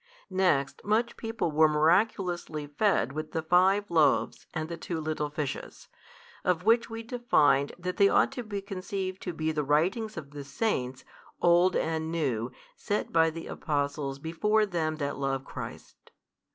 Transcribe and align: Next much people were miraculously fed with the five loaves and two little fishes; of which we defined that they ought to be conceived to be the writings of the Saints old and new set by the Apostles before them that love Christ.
Next 0.31 0.83
much 0.83 1.15
people 1.15 1.51
were 1.51 1.67
miraculously 1.67 2.65
fed 2.65 3.11
with 3.11 3.33
the 3.33 3.43
five 3.43 3.91
loaves 3.91 4.47
and 4.51 4.81
two 4.81 4.99
little 4.99 5.29
fishes; 5.29 5.89
of 6.43 6.63
which 6.63 6.89
we 6.89 7.03
defined 7.03 7.73
that 7.77 7.97
they 7.97 8.09
ought 8.09 8.31
to 8.31 8.41
be 8.41 8.63
conceived 8.63 9.21
to 9.21 9.31
be 9.31 9.51
the 9.51 9.63
writings 9.63 10.17
of 10.17 10.31
the 10.31 10.43
Saints 10.43 11.05
old 11.39 11.75
and 11.75 12.11
new 12.11 12.51
set 12.75 13.13
by 13.13 13.29
the 13.29 13.45
Apostles 13.45 14.17
before 14.17 14.65
them 14.65 14.95
that 14.95 15.17
love 15.19 15.45
Christ. 15.45 16.09